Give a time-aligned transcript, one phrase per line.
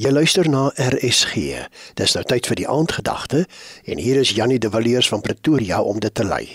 [0.00, 1.34] Jy luister na RSG.
[2.00, 3.42] Dis nou tyd vir die aandgedagte
[3.84, 6.46] en hier is Jannie de Villiers van Pretoria om dit te lei.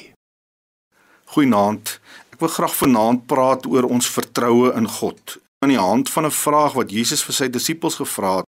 [1.35, 1.91] Goeienaand.
[2.33, 5.35] Ek wil graag vanaand praat oor ons vertroue in God.
[5.61, 8.49] Aan die hand van 'n vraag wat Jesus vir sy disippels gevra het.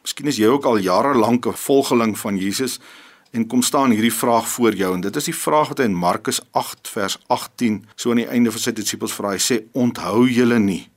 [0.00, 2.78] Miskien is jy ook al jare lank 'n volgeling van Jesus
[3.32, 5.94] en kom staan hierdie vraag voor jou en dit is die vraag wat hy in
[5.94, 9.28] Markus 8 vers 18 so aan die einde vir sy disippels vra.
[9.28, 10.91] Hy sê: "Onthou julle nie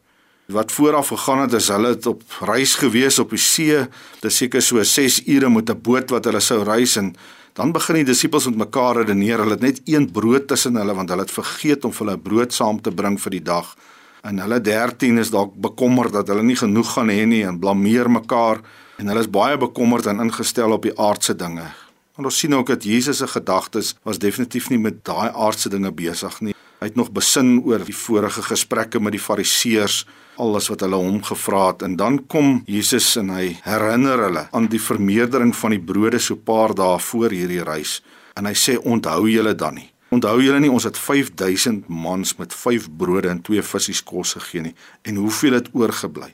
[0.48, 3.80] wat vooraf gegaan het as hulle het op reis gewees op die see,
[4.22, 7.16] dit seker so 6 ure met 'n boot wat hulle sou reis en
[7.54, 9.40] dan begin die disippels met mekaar redeneer.
[9.40, 12.54] Hulle het net een brood tussen hulle want hulle het vergeet om vir hulle brood
[12.54, 13.76] saam te bring vir die dag.
[14.24, 18.10] En hulle 13 is dalk bekommerd dat hulle nie genoeg gaan hê nie en blameer
[18.10, 18.62] mekaar
[18.98, 21.72] en hulle is baie bekommerd en ingestel op die aardse dinge.
[22.16, 25.92] Maar ons sien ook dat Jesus se gedagtes was definitief nie met daai aardse dinge
[25.92, 26.55] besig nie.
[26.80, 30.04] Hy het nog besin oor die vorige gesprekke met die Fariseërs,
[30.36, 34.68] alles wat hulle hom gevra het en dan kom Jesus en hy herinner hulle aan
[34.72, 38.02] die vermeerdering van die brode so paar dae voor hierdie reis
[38.36, 39.88] en hy sê onthou julle dan nie.
[40.14, 44.68] Onthou julle nie ons het 5000 mans met 5 brode en 2 visse kos gegee
[44.68, 44.76] nie
[45.08, 46.34] en hoeveel het oorgebly?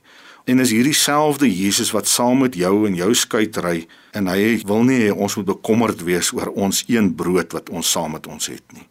[0.49, 3.83] En is hierdie selfde Jesus wat saam met jou in jou skuit ry
[4.17, 7.93] en hy wil nie hê ons moet bekommerd wees oor ons een brood wat ons
[7.93, 8.87] saam met ons het nie.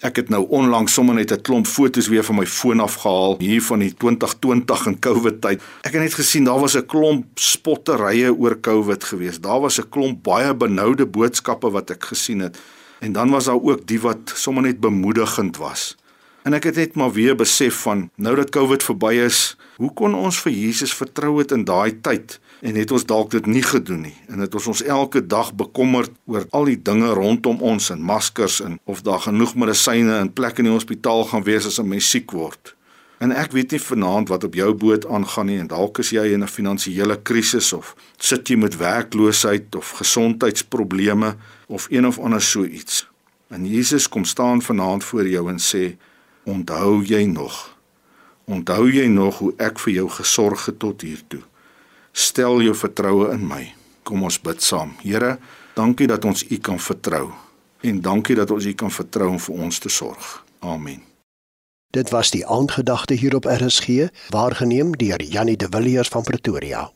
[0.00, 3.62] Ek het nou onlangs sommer net 'n klomp foto's weer van my foon afgehaal hier
[3.62, 5.60] van die 2020 en COVID tyd.
[5.82, 9.42] Ek het net gesien daar was 'n klomp spotterye oor COVID geweest.
[9.42, 12.58] Daar was 'n klomp baie benoude boodskappe wat ek gesien het.
[13.00, 15.96] En dan was daar ook die wat sommer net bemoedigend was.
[16.42, 20.14] En ek het net maar weer besef van nou dat COVID verby is, hoe kon
[20.16, 24.06] ons vir Jesus vertrou het in daai tyd en het ons dalk dit nie gedoen
[24.08, 28.00] nie en het ons ons elke dag bekommerd oor al die dinge rondom ons en
[28.00, 31.88] maskers en of daar genoeg medisyne en plekke in die hospitaal gaan wees as 'n
[31.88, 32.74] mens siek word.
[33.20, 36.32] En ek weet nie vanaand wat op jou boot aangaan nie en dalk is jy
[36.32, 41.36] in 'n finansiële krisis of sit jy met werkloosheid of gesondheidsprobleme
[41.68, 43.08] of een of ander so iets.
[43.48, 45.96] En Jesus kom staan vanaand voor jou en sê
[46.44, 47.76] Onthou jy nog?
[48.44, 51.42] Onthou jy nog hoe ek vir jou gesorg het tot hier toe?
[52.12, 53.74] Stel jou vertroue in my.
[54.02, 54.96] Kom ons bid saam.
[55.04, 55.36] Here,
[55.76, 57.30] dankie dat ons U kan vertrou
[57.80, 60.44] en dankie dat ons U kan vertrou om vir ons te sorg.
[60.60, 61.00] Amen.
[61.90, 66.90] Dit was die aandgedagte hier op RSG, waargeneem deur Jannie de Villiers van Pretoria.